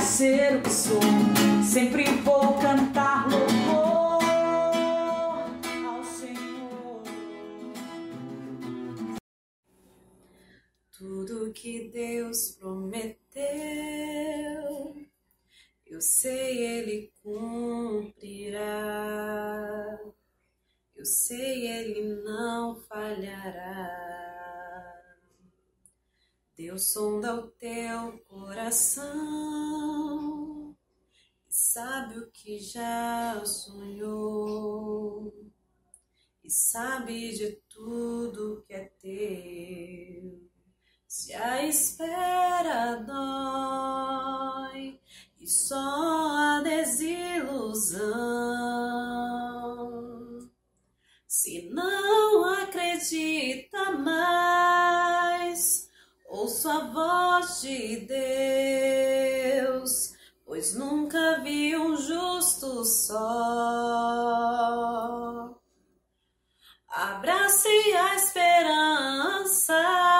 ser 0.00 0.56
o 0.56 0.62
que 0.62 0.70
sou. 0.70 1.00
Sempre 1.62 2.04
vou 2.22 2.58
cantar 2.60 3.28
louvor 3.30 4.22
ao 5.86 6.04
Senhor. 6.04 7.02
Tudo 10.96 11.52
que 11.52 11.88
Deus 11.88 12.52
prometeu, 12.52 13.44
eu 15.86 16.00
sei 16.00 16.66
Ele 16.66 17.12
cumprirá. 17.22 18.68
Eu 20.96 21.04
sei 21.04 21.68
Ele 21.68 22.22
não 22.24 22.74
falhará. 22.80 24.18
Deus 26.56 26.90
sonda 26.92 27.36
o 27.36 27.46
teu 27.52 28.18
coração 28.26 29.77
e 31.48 31.54
sabe 31.54 32.18
o 32.18 32.28
que 32.30 32.58
já 32.58 33.40
sonhou 33.44 35.32
e 36.44 36.50
sabe 36.50 37.36
de 37.36 37.52
tudo 37.68 38.64
que 38.66 38.74
é 38.74 38.84
teu. 39.00 40.48
Se 41.06 41.32
a 41.34 41.64
espera 41.64 42.96
dói 42.96 45.00
e 45.40 45.46
só 45.46 45.76
a 45.76 46.60
desilusão, 46.62 48.08
se 51.26 51.70
não 51.70 52.44
acredita 52.62 53.92
mais 53.92 55.88
Ouço 56.28 56.68
a 56.68 56.80
voz 56.90 57.62
de 57.62 58.06
Deus, 59.60 60.12
pois 60.48 60.74
nunca 60.74 61.40
vi 61.42 61.76
um 61.76 61.94
justo 61.94 62.82
só. 62.82 63.14
Abrace 66.88 67.68
a 67.94 68.14
esperança. 68.16 70.17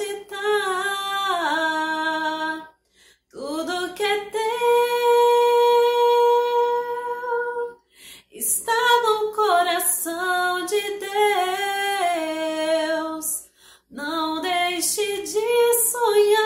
Acreditar. 0.00 0.40
Tudo 3.28 3.94
que 3.94 4.02
é 4.02 4.30
teu 4.30 4.40
está 8.30 9.02
no 9.02 9.32
coração 9.34 10.64
de 10.66 10.80
Deus. 12.88 13.50
Não 13.90 14.40
deixe 14.40 15.22
de 15.22 15.74
sonhar, 15.90 16.40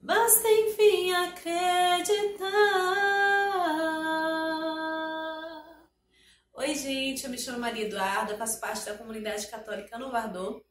basta 0.00 0.48
enfim 0.48 1.12
acreditar. 1.12 2.42
Oi, 6.54 6.74
gente, 6.74 7.24
eu 7.24 7.30
me 7.30 7.38
chamo 7.38 7.58
Maria 7.58 7.86
Eduarda, 7.86 8.36
faço 8.36 8.60
parte 8.60 8.84
da 8.86 8.94
comunidade 8.94 9.46
católica 9.48 9.98
no 9.98 10.10
Vardô 10.10 10.62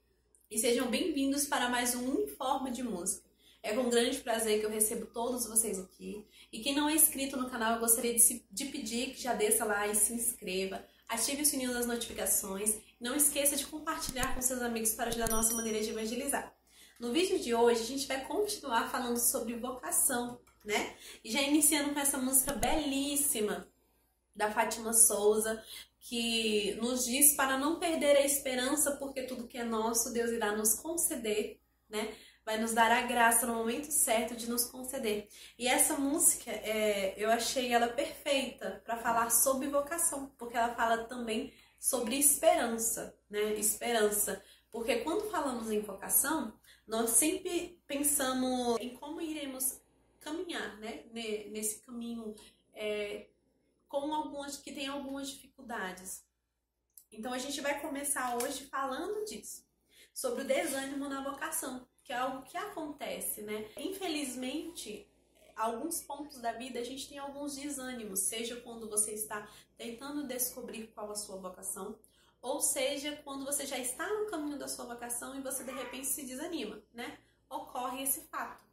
e 0.52 0.60
sejam 0.60 0.88
bem-vindos 0.88 1.46
para 1.46 1.70
mais 1.70 1.96
um 1.96 2.22
Informe 2.22 2.72
de 2.72 2.84
Música. 2.84 3.28
É 3.64 3.74
com 3.74 3.90
grande 3.90 4.18
prazer 4.20 4.60
que 4.60 4.66
eu 4.66 4.70
recebo 4.70 5.06
todos 5.06 5.46
vocês 5.48 5.80
aqui. 5.80 6.26
E 6.52 6.60
quem 6.60 6.76
não 6.76 6.90
é 6.90 6.94
inscrito 6.96 7.38
no 7.38 7.50
canal, 7.50 7.76
eu 7.76 7.80
gostaria 7.80 8.14
de, 8.14 8.20
se- 8.20 8.46
de 8.52 8.66
pedir 8.66 9.12
que 9.14 9.22
já 9.22 9.34
desça 9.34 9.64
lá 9.64 9.88
e 9.88 9.96
se 9.96 10.14
inscreva, 10.14 10.84
ative 11.08 11.44
o 11.44 11.46
sininho 11.46 11.74
das 11.74 11.86
notificações. 11.86 12.76
Não 13.00 13.16
esqueça 13.16 13.56
de 13.56 13.66
compartilhar 13.66 14.36
com 14.36 14.42
seus 14.42 14.62
amigos 14.62 14.94
para 14.94 15.10
ajudar 15.10 15.26
a 15.26 15.36
nossa 15.36 15.54
maneira 15.54 15.82
de 15.82 15.90
evangelizar. 15.92 16.54
No 17.00 17.12
vídeo 17.14 17.40
de 17.40 17.56
hoje, 17.56 17.82
a 17.82 17.86
gente 17.86 18.08
vai 18.08 18.26
continuar 18.26 18.92
falando 18.92 19.18
sobre 19.18 19.56
vocação, 19.56 20.40
né? 20.66 20.96
E 21.24 21.32
já 21.32 21.42
iniciando 21.42 21.94
com 21.94 22.00
essa 22.00 22.18
música 22.18 22.54
belíssima 22.54 23.68
da 24.36 24.52
Fátima 24.52 24.94
Souza, 24.94 25.64
que 26.00 26.74
nos 26.82 27.06
diz 27.06 27.36
para 27.36 27.58
não 27.58 27.80
perder 27.80 28.18
a 28.18 28.26
esperança, 28.26 28.92
porque 28.98 29.24
tudo 29.24 29.48
que 29.48 29.58
é 29.58 29.64
nosso, 29.64 30.12
Deus 30.12 30.32
irá 30.32 30.56
nos 30.56 30.74
conceder, 30.76 31.60
né? 31.90 32.14
Vai 32.44 32.58
nos 32.60 32.74
dar 32.74 32.92
a 32.92 33.04
graça 33.04 33.46
no 33.46 33.54
momento 33.54 33.92
certo 33.92 34.36
de 34.36 34.50
nos 34.50 34.66
conceder. 34.66 35.28
E 35.60 35.68
essa 35.68 35.96
música, 35.96 36.50
é, 36.52 37.14
eu 37.16 37.30
achei 37.30 37.72
ela 37.72 37.88
perfeita 37.88 38.82
para 38.84 38.98
falar 38.98 39.30
sobre 39.30 39.68
vocação, 39.68 40.32
porque 40.40 40.58
ela 40.58 40.74
fala 40.74 41.04
também 41.06 41.54
sobre 41.80 42.16
esperança, 42.18 43.16
né? 43.30 43.54
Esperança. 43.54 44.42
Porque 44.72 44.98
quando 45.02 45.30
falamos 45.30 45.70
em 45.70 45.82
vocação, 45.82 46.54
nós 46.88 47.12
sempre 47.12 47.80
pensamos 47.86 48.78
em 48.82 48.96
como 48.96 49.22
iremos 49.22 49.80
caminhar, 50.20 50.78
né? 50.80 51.04
Ne- 51.14 51.46
Nesse 51.50 51.80
caminho 51.82 52.34
é, 52.74 53.28
com 53.92 54.16
algumas 54.16 54.56
que 54.56 54.72
tem 54.72 54.88
algumas 54.88 55.30
dificuldades. 55.30 56.24
Então 57.12 57.34
a 57.34 57.38
gente 57.38 57.60
vai 57.60 57.82
começar 57.82 58.38
hoje 58.38 58.66
falando 58.68 59.26
disso, 59.26 59.68
sobre 60.14 60.44
o 60.44 60.48
desânimo 60.48 61.10
na 61.10 61.22
vocação, 61.22 61.86
que 62.02 62.14
é 62.14 62.16
algo 62.16 62.44
que 62.44 62.56
acontece, 62.56 63.42
né? 63.42 63.70
Infelizmente, 63.78 65.06
alguns 65.58 66.02
pontos 66.02 66.40
da 66.40 66.54
vida 66.54 66.80
a 66.80 66.84
gente 66.86 67.10
tem 67.10 67.18
alguns 67.18 67.58
desânimos, 67.58 68.22
seja 68.22 68.56
quando 68.62 68.90
você 68.90 69.12
está 69.12 69.46
tentando 69.78 70.26
descobrir 70.26 70.88
qual 70.96 71.12
a 71.12 71.16
sua 71.16 71.36
vocação, 71.36 72.00
ou 72.42 72.62
seja, 72.62 73.22
quando 73.26 73.44
você 73.44 73.66
já 73.66 73.78
está 73.78 74.08
no 74.08 74.28
caminho 74.28 74.58
da 74.58 74.70
sua 74.70 74.86
vocação 74.86 75.38
e 75.38 75.42
você 75.42 75.66
de 75.66 75.72
repente 75.72 76.08
se 76.08 76.26
desanima, 76.26 76.82
né? 76.94 77.20
Ocorre 77.50 78.04
esse 78.04 78.22
fato. 78.22 78.66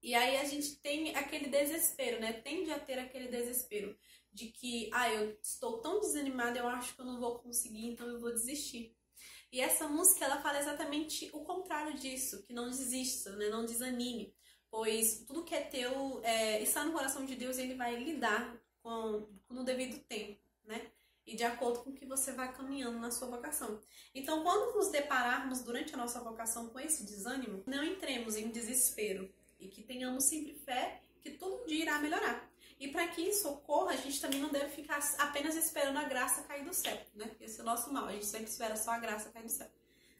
E 0.00 0.14
aí 0.14 0.36
a 0.36 0.44
gente 0.44 0.76
tem 0.76 1.14
aquele 1.16 1.48
desespero, 1.48 2.20
né? 2.20 2.34
Tende 2.34 2.70
a 2.70 2.78
ter 2.78 3.00
aquele 3.00 3.26
desespero 3.26 3.98
de 4.32 4.48
que, 4.48 4.90
ah, 4.92 5.12
eu 5.12 5.36
estou 5.42 5.78
tão 5.78 6.00
desanimada, 6.00 6.58
eu 6.58 6.68
acho 6.68 6.94
que 6.94 7.00
eu 7.00 7.04
não 7.06 7.18
vou 7.18 7.38
conseguir, 7.38 7.86
então 7.86 8.06
eu 8.08 8.20
vou 8.20 8.32
desistir. 8.32 8.96
E 9.50 9.60
essa 9.60 9.88
música, 9.88 10.24
ela 10.24 10.42
fala 10.42 10.58
exatamente 10.58 11.30
o 11.32 11.40
contrário 11.40 11.94
disso, 11.94 12.42
que 12.42 12.52
não 12.52 12.68
desista, 12.68 13.34
né? 13.36 13.48
Não 13.48 13.64
desanime, 13.64 14.34
pois 14.70 15.24
tudo 15.26 15.44
que 15.44 15.54
é 15.54 15.62
teu 15.62 16.20
é, 16.22 16.62
está 16.62 16.84
no 16.84 16.92
coração 16.92 17.24
de 17.24 17.34
Deus 17.34 17.56
e 17.56 17.62
Ele 17.62 17.74
vai 17.74 17.96
lidar 17.96 18.60
com 18.82 19.26
no 19.48 19.64
devido 19.64 19.98
tempo, 20.04 20.38
né? 20.64 20.90
E 21.26 21.34
de 21.34 21.44
acordo 21.44 21.80
com 21.80 21.90
o 21.90 21.94
que 21.94 22.06
você 22.06 22.32
vai 22.32 22.54
caminhando 22.54 22.98
na 22.98 23.10
sua 23.10 23.28
vocação. 23.28 23.80
Então, 24.14 24.42
quando 24.42 24.74
nos 24.74 24.90
depararmos 24.90 25.62
durante 25.62 25.94
a 25.94 25.96
nossa 25.98 26.20
vocação 26.20 26.68
com 26.68 26.80
esse 26.80 27.04
desânimo, 27.04 27.62
não 27.66 27.84
entremos 27.84 28.36
em 28.36 28.50
desespero 28.50 29.32
e 29.58 29.68
que 29.68 29.82
tenhamos 29.82 30.24
sempre 30.24 30.54
fé 30.54 31.02
que 31.20 31.32
todo 31.32 31.66
dia 31.66 31.82
irá 31.82 31.98
melhorar. 31.98 32.48
E 32.78 32.88
para 32.88 33.08
que 33.08 33.22
isso 33.22 33.48
ocorra, 33.48 33.92
a 33.92 33.96
gente 33.96 34.20
também 34.20 34.40
não 34.40 34.50
deve 34.50 34.70
ficar 34.70 35.00
apenas 35.18 35.56
esperando 35.56 35.96
a 35.96 36.04
graça 36.04 36.42
cair 36.42 36.64
do 36.64 36.72
céu, 36.72 36.96
né? 37.14 37.34
Esse 37.40 37.58
é 37.58 37.62
o 37.62 37.66
nosso 37.66 37.92
mal, 37.92 38.06
a 38.06 38.12
gente 38.12 38.26
sempre 38.26 38.48
espera 38.48 38.76
só 38.76 38.92
a 38.92 38.98
graça 38.98 39.30
cair 39.30 39.44
do 39.44 39.50
céu. 39.50 39.68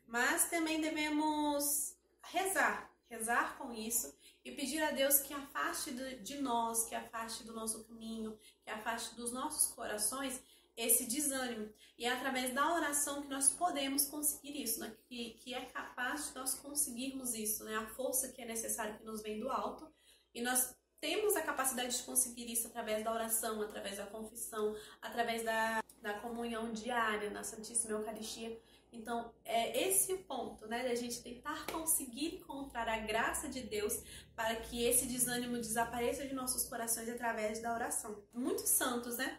Mas 0.07 0.51
também 0.51 0.81
devemos 0.81 1.95
rezar, 2.23 2.91
rezar 3.09 3.57
com 3.59 3.73
isso 3.73 4.13
e 4.45 4.51
pedir 4.53 4.83
a 4.83 4.91
Deus 4.91 5.21
que 5.21 5.33
afaste 5.33 5.93
de 5.93 6.39
nós, 6.39 6.85
que 6.87 6.95
afaste 6.95 7.45
do 7.45 7.53
nosso 7.53 7.85
caminho, 7.85 8.39
que 8.65 8.71
afaste 8.71 9.15
dos 9.15 9.33
nossos 9.33 9.73
corações 9.75 10.41
esse 10.77 11.07
desânimo. 11.07 11.69
E 11.99 12.07
é 12.07 12.13
através 12.13 12.55
da 12.55 12.73
oração 12.73 13.23
que 13.23 13.29
nós 13.29 13.51
podemos 13.51 14.07
conseguir 14.07 14.63
isso, 14.63 14.81
né? 14.81 14.97
que, 15.09 15.35
que 15.41 15.53
é 15.53 15.65
capaz 15.67 16.29
de 16.29 16.37
nós 16.37 16.55
conseguirmos 16.55 17.35
isso, 17.35 17.65
né? 17.65 17.77
A 17.77 17.87
força 17.89 18.29
que 18.29 18.41
é 18.41 18.47
necessária 18.47 18.97
que 18.97 19.05
nos 19.05 19.21
vem 19.21 19.41
do 19.41 19.51
alto. 19.51 19.93
E 20.33 20.41
nós 20.41 20.75
temos 21.01 21.37
a 21.37 21.43
capacidade 21.43 21.97
de 21.97 22.03
conseguir 22.03 22.51
isso 22.51 22.67
através 22.69 23.05
da 23.05 23.13
oração, 23.13 23.61
através 23.63 23.97
da 23.97 24.07
confissão, 24.07 24.77
através 25.01 25.45
da, 25.45 25.83
da 26.01 26.15
comunhão 26.15 26.73
diária 26.73 27.31
na 27.31 27.43
Santíssima 27.45 27.93
Eucaristia. 27.93 28.61
Então, 28.93 29.33
é 29.45 29.87
esse 29.87 30.13
o 30.15 30.19
ponto, 30.25 30.67
né? 30.67 30.83
Da 30.83 30.95
gente 30.95 31.23
tentar 31.23 31.67
conseguir 31.67 32.37
encontrar 32.37 32.89
a 32.89 32.99
graça 32.99 33.49
de 33.49 33.61
Deus 33.61 34.03
para 34.35 34.57
que 34.57 34.83
esse 34.83 35.07
desânimo 35.07 35.57
desapareça 35.57 36.27
de 36.27 36.35
nossos 36.35 36.65
corações 36.69 37.09
através 37.09 37.61
da 37.61 37.75
oração. 37.75 38.23
Muitos 38.33 38.69
santos, 38.69 39.19
né? 39.19 39.39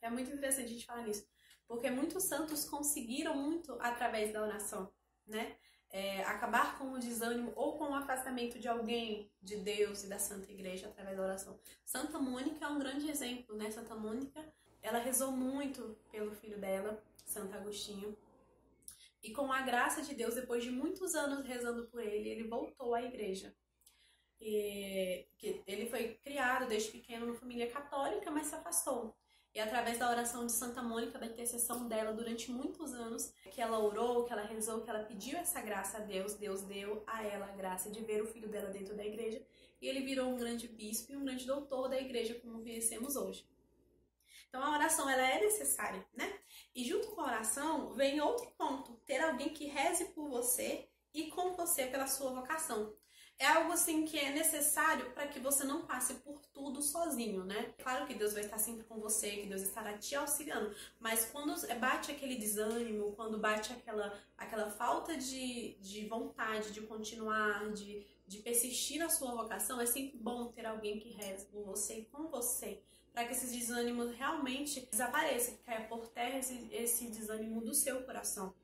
É 0.00 0.08
muito 0.08 0.32
interessante 0.32 0.66
a 0.66 0.68
gente 0.68 0.86
falar 0.86 1.02
nisso, 1.02 1.26
porque 1.68 1.90
muitos 1.90 2.24
santos 2.24 2.64
conseguiram 2.64 3.36
muito 3.36 3.76
através 3.80 4.32
da 4.32 4.42
oração, 4.42 4.90
né? 5.26 5.56
É, 5.92 6.22
acabar 6.24 6.78
com 6.78 6.92
o 6.92 6.98
desânimo 7.00 7.52
ou 7.56 7.76
com 7.76 7.90
o 7.90 7.94
afastamento 7.94 8.58
de 8.60 8.68
alguém 8.68 9.30
de 9.42 9.56
Deus 9.56 10.04
e 10.04 10.08
da 10.08 10.18
Santa 10.20 10.50
Igreja 10.52 10.88
através 10.88 11.16
da 11.16 11.22
oração. 11.24 11.58
Santa 11.84 12.18
Mônica 12.18 12.64
é 12.64 12.68
um 12.68 12.78
grande 12.78 13.10
exemplo, 13.10 13.56
né? 13.56 13.70
Santa 13.72 13.96
Mônica, 13.96 14.40
ela 14.82 14.98
rezou 14.98 15.32
muito 15.32 15.98
pelo 16.10 16.30
filho 16.32 16.58
dela, 16.60 17.02
Santo 17.24 17.54
Agostinho, 17.56 18.16
E 19.22 19.32
com 19.32 19.52
a 19.52 19.62
graça 19.62 20.02
de 20.02 20.14
Deus, 20.14 20.34
depois 20.34 20.62
de 20.64 20.70
muitos 20.70 21.14
anos 21.14 21.46
rezando 21.46 21.86
por 21.88 22.00
ele, 22.02 22.28
ele 22.28 22.48
voltou 22.48 22.94
à 22.94 23.02
igreja. 23.02 23.54
E, 24.40 25.26
ele 25.66 25.86
foi 25.88 26.14
criado 26.24 26.66
desde 26.68 26.90
pequeno 26.90 27.26
numa 27.26 27.38
família 27.38 27.70
católica, 27.70 28.30
mas 28.30 28.46
se 28.46 28.54
afastou. 28.54 29.14
E 29.52 29.58
através 29.58 29.98
da 29.98 30.08
oração 30.08 30.46
de 30.46 30.52
Santa 30.52 30.80
Mônica, 30.80 31.18
da 31.18 31.26
intercessão 31.26 31.88
dela 31.88 32.12
durante 32.12 32.50
muitos 32.52 32.94
anos, 32.94 33.32
que 33.50 33.60
ela 33.60 33.78
orou, 33.80 34.24
que 34.24 34.32
ela 34.32 34.42
rezou, 34.42 34.80
que 34.80 34.88
ela 34.88 35.04
pediu 35.04 35.36
essa 35.38 35.60
graça 35.60 35.98
a 35.98 36.00
Deus, 36.00 36.34
Deus 36.34 36.62
deu 36.62 37.02
a 37.06 37.24
ela 37.24 37.46
a 37.46 37.56
graça 37.56 37.90
de 37.90 38.00
ver 38.00 38.22
o 38.22 38.26
filho 38.26 38.48
dela 38.48 38.70
dentro 38.70 38.94
da 38.94 39.04
igreja, 39.04 39.44
e 39.80 39.88
ele 39.88 40.02
virou 40.02 40.28
um 40.28 40.36
grande 40.36 40.68
bispo 40.68 41.12
e 41.12 41.16
um 41.16 41.24
grande 41.24 41.46
doutor 41.46 41.88
da 41.88 42.00
igreja, 42.00 42.34
como 42.34 42.62
conhecemos 42.62 43.16
hoje. 43.16 43.44
Então 44.48 44.62
a 44.62 44.70
oração 44.70 45.08
ela 45.08 45.28
é 45.28 45.40
necessária, 45.40 46.04
né? 46.14 46.38
E 46.74 46.84
junto 46.84 47.08
com 47.08 47.20
a 47.20 47.26
oração 47.26 47.92
vem 47.94 48.20
outro 48.20 48.46
ponto, 48.56 48.94
ter 49.04 49.20
alguém 49.20 49.48
que 49.48 49.66
reze 49.66 50.06
por 50.06 50.28
você 50.28 50.88
e 51.12 51.28
com 51.30 51.54
você 51.54 51.86
pela 51.86 52.06
sua 52.06 52.32
vocação 52.32 52.94
é 53.40 53.46
algo 53.46 53.72
assim 53.72 54.04
que 54.04 54.18
é 54.18 54.30
necessário 54.32 55.10
para 55.12 55.26
que 55.26 55.40
você 55.40 55.64
não 55.64 55.86
passe 55.86 56.12
por 56.16 56.38
tudo 56.52 56.82
sozinho, 56.82 57.42
né? 57.42 57.72
Claro 57.82 58.06
que 58.06 58.12
Deus 58.12 58.34
vai 58.34 58.42
estar 58.42 58.58
sempre 58.58 58.84
com 58.84 59.00
você, 59.00 59.30
que 59.30 59.46
Deus 59.46 59.62
estará 59.62 59.96
te 59.96 60.14
auxiliando, 60.14 60.74
mas 61.00 61.24
quando 61.24 61.54
bate 61.78 62.12
aquele 62.12 62.36
desânimo, 62.36 63.12
quando 63.12 63.38
bate 63.38 63.72
aquela, 63.72 64.12
aquela 64.36 64.70
falta 64.70 65.16
de, 65.16 65.74
de 65.80 66.06
vontade 66.06 66.70
de 66.70 66.82
continuar, 66.82 67.72
de, 67.72 68.06
de 68.26 68.38
persistir 68.40 68.98
na 68.98 69.08
sua 69.08 69.34
vocação, 69.34 69.80
é 69.80 69.86
sempre 69.86 70.18
bom 70.18 70.52
ter 70.52 70.66
alguém 70.66 71.00
que 71.00 71.08
reze 71.08 71.46
por 71.46 71.64
você 71.64 72.00
e 72.00 72.04
com 72.04 72.28
você, 72.28 72.82
para 73.10 73.24
que 73.24 73.32
esses 73.32 73.52
desânimos 73.52 74.14
realmente 74.16 74.86
desapareçam, 74.90 75.56
que 75.56 75.62
caia 75.62 75.88
por 75.88 76.08
terra 76.08 76.38
esse, 76.38 76.68
esse 76.70 77.08
desânimo 77.08 77.62
do 77.62 77.72
seu 77.72 78.02
coração. 78.02 78.54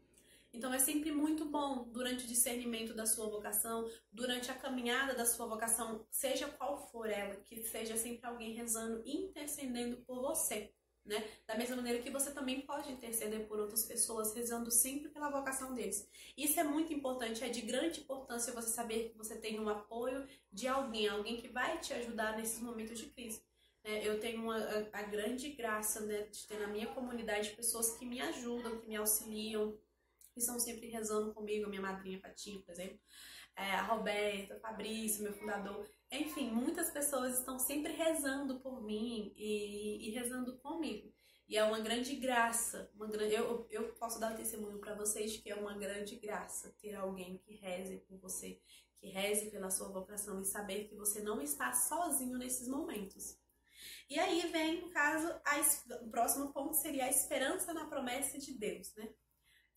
Então 0.56 0.72
é 0.72 0.78
sempre 0.78 1.12
muito 1.12 1.44
bom 1.44 1.86
durante 1.92 2.24
o 2.24 2.26
discernimento 2.26 2.94
da 2.94 3.04
sua 3.04 3.28
vocação, 3.28 3.86
durante 4.10 4.50
a 4.50 4.54
caminhada 4.54 5.14
da 5.14 5.26
sua 5.26 5.46
vocação, 5.46 6.06
seja 6.10 6.48
qual 6.48 6.78
for 6.90 7.10
ela, 7.10 7.36
que 7.44 7.62
seja 7.64 7.94
sempre 7.94 8.26
alguém 8.26 8.54
rezando, 8.54 9.02
intercedendo 9.06 9.98
por 9.98 10.22
você. 10.22 10.72
Né? 11.04 11.22
Da 11.46 11.56
mesma 11.56 11.76
maneira 11.76 12.02
que 12.02 12.10
você 12.10 12.32
também 12.32 12.62
pode 12.62 12.90
interceder 12.90 13.46
por 13.46 13.60
outras 13.60 13.84
pessoas, 13.84 14.34
rezando 14.34 14.70
sempre 14.70 15.10
pela 15.10 15.28
vocação 15.28 15.74
deles. 15.74 16.08
Isso 16.36 16.58
é 16.58 16.64
muito 16.64 16.92
importante, 16.92 17.44
é 17.44 17.48
de 17.50 17.60
grande 17.60 18.00
importância 18.00 18.52
você 18.52 18.70
saber 18.70 19.10
que 19.10 19.18
você 19.18 19.36
tem 19.36 19.60
um 19.60 19.68
apoio 19.68 20.26
de 20.50 20.66
alguém, 20.66 21.06
alguém 21.06 21.36
que 21.36 21.48
vai 21.48 21.78
te 21.78 21.92
ajudar 21.92 22.36
nesses 22.36 22.60
momentos 22.60 22.98
de 22.98 23.06
crise. 23.06 23.42
É, 23.84 24.08
eu 24.08 24.18
tenho 24.18 24.42
uma, 24.42 24.58
a, 24.58 24.78
a, 24.94 25.02
grande 25.02 25.50
graça 25.50 26.00
né, 26.00 26.22
de 26.22 26.44
ter 26.48 26.58
na 26.58 26.66
minha 26.66 26.88
comunidade 26.88 27.50
pessoas 27.50 27.96
que 27.96 28.04
me 28.04 28.20
ajudam, 28.20 28.80
que 28.80 28.88
me 28.88 28.96
auxiliam, 28.96 29.78
que 30.36 30.40
estão 30.40 30.60
sempre 30.60 30.88
rezando 30.88 31.32
comigo, 31.32 31.64
a 31.64 31.68
minha 31.70 31.80
madrinha 31.80 32.20
Fatinha, 32.20 32.60
por 32.60 32.72
exemplo, 32.72 33.00
é, 33.56 33.70
a 33.72 33.82
Roberta, 33.84 34.54
o 34.54 34.60
Fabrício, 34.60 35.22
meu 35.22 35.32
fundador. 35.32 35.88
Enfim, 36.12 36.50
muitas 36.50 36.90
pessoas 36.90 37.38
estão 37.38 37.58
sempre 37.58 37.94
rezando 37.94 38.60
por 38.60 38.82
mim 38.82 39.32
e, 39.34 40.06
e 40.06 40.10
rezando 40.10 40.58
comigo. 40.58 41.10
E 41.48 41.56
é 41.56 41.64
uma 41.64 41.80
grande 41.80 42.14
graça. 42.16 42.90
Uma 42.94 43.06
grande, 43.06 43.34
eu, 43.34 43.66
eu 43.70 43.94
posso 43.94 44.20
dar 44.20 44.36
testemunho 44.36 44.78
para 44.78 44.94
vocês 44.94 45.38
que 45.38 45.50
é 45.50 45.54
uma 45.54 45.72
grande 45.78 46.16
graça 46.16 46.76
ter 46.82 46.94
alguém 46.94 47.38
que 47.38 47.54
reze 47.54 47.96
por 48.06 48.18
você, 48.18 48.60
que 48.98 49.08
reze 49.08 49.50
pela 49.50 49.70
sua 49.70 49.88
vocação 49.88 50.42
e 50.42 50.44
saber 50.44 50.84
que 50.86 50.94
você 50.94 51.22
não 51.22 51.40
está 51.40 51.72
sozinho 51.72 52.36
nesses 52.36 52.68
momentos. 52.68 53.38
E 54.10 54.18
aí 54.18 54.52
vem, 54.52 54.82
no 54.82 54.90
caso, 54.90 55.28
a, 55.46 56.04
o 56.04 56.10
próximo 56.10 56.52
ponto 56.52 56.74
seria 56.74 57.06
a 57.06 57.10
esperança 57.10 57.72
na 57.72 57.86
promessa 57.86 58.38
de 58.38 58.52
Deus, 58.52 58.94
né? 58.96 59.08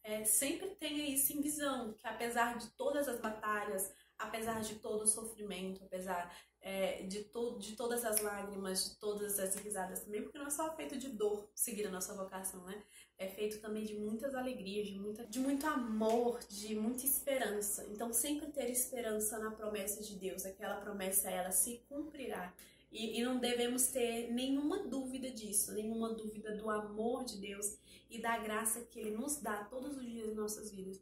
É, 0.03 0.23
sempre 0.23 0.69
tenha 0.75 1.07
isso 1.07 1.33
em 1.33 1.41
visão, 1.41 1.93
que 1.93 2.07
apesar 2.07 2.57
de 2.57 2.67
todas 2.71 3.07
as 3.07 3.19
batalhas, 3.19 3.91
apesar 4.17 4.61
de 4.61 4.75
todo 4.75 5.03
o 5.03 5.07
sofrimento, 5.07 5.83
apesar 5.83 6.33
é, 6.61 7.03
de, 7.03 7.23
to 7.23 7.57
de 7.57 7.75
todas 7.75 8.03
as 8.03 8.19
lágrimas, 8.21 8.89
de 8.89 8.99
todas 8.99 9.39
as 9.39 9.55
risadas 9.55 10.01
também, 10.01 10.21
porque 10.21 10.37
não 10.37 10.47
é 10.47 10.49
só 10.49 10.75
feito 10.75 10.97
de 10.97 11.09
dor 11.09 11.49
seguir 11.55 11.87
a 11.87 11.91
nossa 11.91 12.13
vocação, 12.13 12.63
né? 12.65 12.83
É 13.17 13.27
feito 13.27 13.59
também 13.59 13.83
de 13.83 13.95
muitas 13.95 14.35
alegrias, 14.35 14.87
de, 14.87 14.99
muita, 14.99 15.25
de 15.25 15.39
muito 15.39 15.65
amor, 15.67 16.39
de 16.49 16.75
muita 16.75 17.05
esperança. 17.05 17.85
Então, 17.89 18.13
sempre 18.13 18.47
ter 18.47 18.69
esperança 18.69 19.37
na 19.39 19.51
promessa 19.51 20.01
de 20.01 20.15
Deus, 20.15 20.45
aquela 20.45 20.75
promessa, 20.75 21.29
ela 21.29 21.51
se 21.51 21.83
cumprirá. 21.87 22.53
E, 22.91 23.19
e 23.19 23.23
não 23.23 23.39
devemos 23.39 23.87
ter 23.87 24.31
nenhuma 24.31 24.87
dúvida 24.87 25.29
disso, 25.29 25.73
nenhuma 25.73 26.13
dúvida 26.13 26.55
do 26.55 26.69
amor 26.69 27.23
de 27.23 27.37
Deus 27.37 27.77
e 28.09 28.19
da 28.19 28.37
graça 28.37 28.81
que 28.85 28.99
Ele 28.99 29.11
nos 29.11 29.39
dá 29.39 29.63
todos 29.65 29.97
os 29.97 30.05
dias 30.05 30.29
em 30.29 30.35
nossas 30.35 30.71
vidas. 30.71 30.99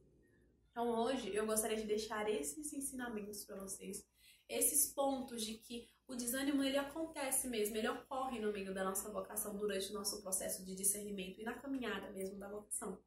Então 0.71 0.89
hoje 0.89 1.33
eu 1.33 1.45
gostaria 1.45 1.77
de 1.77 1.85
deixar 1.85 2.29
esses 2.29 2.71
ensinamentos 2.73 3.43
para 3.43 3.55
vocês, 3.55 4.05
esses 4.47 4.93
pontos 4.93 5.43
de 5.43 5.55
que 5.55 5.87
o 6.07 6.15
desânimo 6.15 6.63
ele 6.63 6.77
acontece 6.77 7.47
mesmo, 7.47 7.75
ele 7.75 7.89
ocorre 7.89 8.39
no 8.39 8.53
meio 8.53 8.73
da 8.73 8.83
nossa 8.83 9.11
vocação 9.11 9.57
durante 9.57 9.89
o 9.89 9.93
nosso 9.93 10.21
processo 10.21 10.63
de 10.63 10.75
discernimento 10.75 11.41
e 11.41 11.43
na 11.43 11.53
caminhada 11.53 12.09
mesmo 12.11 12.37
da 12.39 12.47
vocação. 12.47 13.01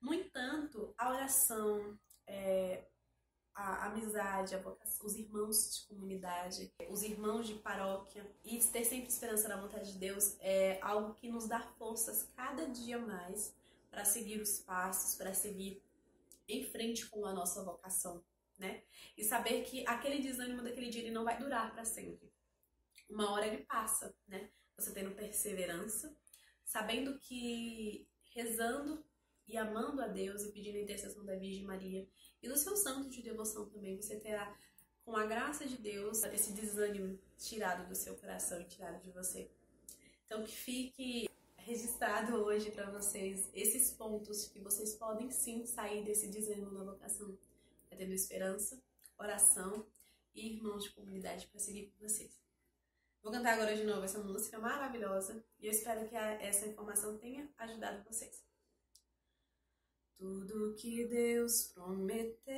No 0.00 0.12
entanto, 0.12 0.92
a 0.98 1.10
oração, 1.10 1.98
é, 2.26 2.84
a 3.54 3.86
amizade, 3.86 4.54
a 4.54 4.58
vocação, 4.58 5.06
os 5.06 5.14
irmãos 5.14 5.76
de 5.76 5.86
comunidade, 5.86 6.72
os 6.90 7.02
irmãos 7.02 7.46
de 7.46 7.54
paróquia 7.54 8.28
e 8.44 8.58
ter 8.58 8.84
sempre 8.84 9.08
esperança 9.08 9.48
na 9.48 9.56
vontade 9.56 9.92
de 9.92 9.98
Deus 9.98 10.36
é 10.40 10.78
algo 10.82 11.14
que 11.14 11.30
nos 11.30 11.46
dá 11.46 11.60
forças 11.78 12.28
cada 12.34 12.66
dia 12.66 12.98
mais 12.98 13.54
para 13.90 14.04
seguir 14.04 14.40
os 14.40 14.58
passos, 14.58 15.14
para 15.14 15.32
seguir 15.32 15.80
em 16.48 16.64
frente 16.64 17.06
com 17.06 17.24
a 17.24 17.32
nossa 17.32 17.62
vocação, 17.62 18.24
né? 18.58 18.82
E 19.16 19.22
saber 19.22 19.62
que 19.62 19.86
aquele 19.86 20.20
desânimo 20.20 20.62
daquele 20.62 20.90
dia 20.90 21.02
ele 21.02 21.12
não 21.12 21.24
vai 21.24 21.38
durar 21.38 21.72
para 21.72 21.84
sempre. 21.84 22.32
Uma 23.08 23.30
hora 23.30 23.46
ele 23.46 23.64
passa, 23.64 24.14
né? 24.26 24.50
Você 24.76 24.92
tendo 24.92 25.14
perseverança, 25.14 26.14
sabendo 26.64 27.16
que 27.20 28.08
rezando 28.34 29.04
e 29.46 29.56
amando 29.56 30.02
a 30.02 30.06
Deus 30.06 30.42
e 30.44 30.52
pedindo 30.52 30.78
a 30.78 30.82
intercessão 30.82 31.24
da 31.24 31.36
Virgem 31.36 31.64
Maria 31.64 32.08
e 32.42 32.48
do 32.48 32.56
seu 32.56 32.76
santo 32.76 33.08
de 33.08 33.22
devoção 33.22 33.66
também, 33.68 33.96
você 33.96 34.16
terá, 34.16 34.56
com 35.04 35.16
a 35.16 35.26
graça 35.26 35.66
de 35.66 35.76
Deus, 35.76 36.22
esse 36.24 36.52
desânimo 36.52 37.18
tirado 37.36 37.88
do 37.88 37.94
seu 37.94 38.14
coração 38.16 38.60
e 38.60 38.64
tirado 38.64 39.02
de 39.02 39.10
você. 39.10 39.50
Então, 40.24 40.42
que 40.42 40.52
fique 40.52 41.30
registrado 41.56 42.36
hoje 42.36 42.70
para 42.70 42.90
vocês 42.90 43.48
esses 43.54 43.90
pontos 43.90 44.48
que 44.48 44.60
vocês 44.60 44.94
podem 44.94 45.30
sim 45.30 45.64
sair 45.64 46.04
desse 46.04 46.28
desânimo 46.28 46.70
na 46.72 46.84
vocação, 46.84 47.36
é 47.90 47.96
tendo 47.96 48.12
esperança, 48.12 48.82
oração 49.18 49.86
e 50.34 50.54
irmãos 50.54 50.84
de 50.84 50.90
comunidade 50.90 51.46
para 51.46 51.60
seguir 51.60 51.86
com 51.86 52.06
vocês. 52.06 52.38
Vou 53.22 53.32
cantar 53.32 53.54
agora 53.54 53.74
de 53.74 53.84
novo 53.84 54.04
essa 54.04 54.18
música 54.18 54.58
maravilhosa 54.58 55.42
e 55.58 55.66
eu 55.66 55.72
espero 55.72 56.06
que 56.06 56.14
essa 56.14 56.66
informação 56.66 57.16
tenha 57.16 57.48
ajudado 57.56 58.04
vocês. 58.04 58.53
Tudo 60.16 60.74
que 60.76 61.06
Deus 61.06 61.72
prometeu, 61.74 62.54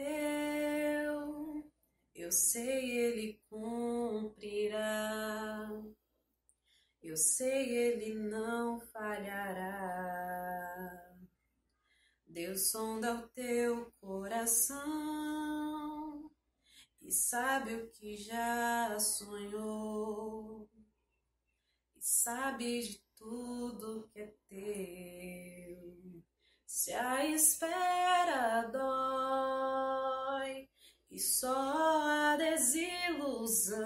eu 2.15 2.31
sei 2.31 2.91
Ele 2.91 3.41
cumprirá. 3.49 5.69
Eu 7.03 7.17
sei 7.17 7.77
Ele 7.77 8.15
não 8.15 8.79
falhará. 8.81 10.37
Deus 12.27 12.71
sonda 12.71 13.15
o 13.15 13.29
teu 13.29 13.93
coração 14.01 14.77
e 17.01 17.13
sabe 17.13 17.75
o 17.75 17.91
que 17.91 18.17
já 18.17 18.99
sonhou 18.99 20.69
e 21.95 22.03
sabe 22.03 22.83
de 22.83 23.01
tudo 23.15 24.09
que 24.13 24.21
é 24.21 24.35
teu. 24.49 26.06
Se 26.79 26.93
a 26.93 27.25
espera 27.25 28.69
dói 28.71 30.69
e 31.11 31.19
só 31.19 31.57
a 31.57 32.37
desilusão, 32.37 33.81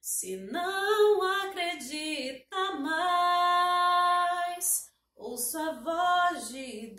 se 0.00 0.38
não 0.38 1.22
acredita 1.22 2.72
mais, 2.80 4.90
ouça 5.14 5.70
a 5.70 5.74
voz 5.74 6.48
de 6.48 6.96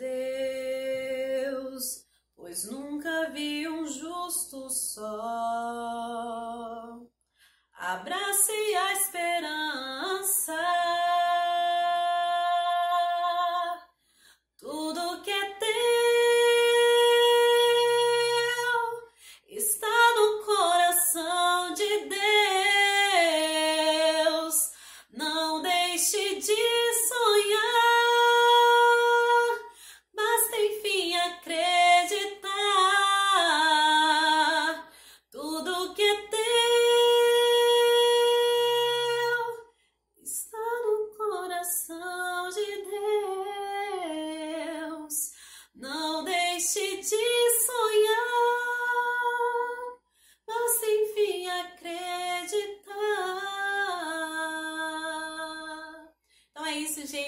Deus, 1.50 2.06
pois 2.34 2.64
nunca 2.70 3.28
vi 3.28 3.68
um 3.68 3.86
justo 3.86 4.70
só. 4.70 5.02
Abrace 7.74 8.59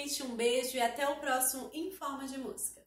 gente. 0.03 0.23
Um 0.23 0.35
beijo 0.35 0.75
e 0.75 0.81
até 0.81 1.07
o 1.07 1.15
próximo 1.17 1.69
Em 1.73 1.91
Forma 1.91 2.27
de 2.27 2.37
Música. 2.37 2.82